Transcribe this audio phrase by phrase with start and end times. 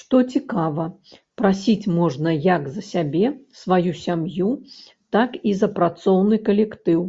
[0.00, 0.86] Што цікава,
[1.42, 3.24] прасіць можна як за сябе,
[3.62, 4.52] сваю сям'ю,
[5.14, 7.00] так і за працоўны калектыў.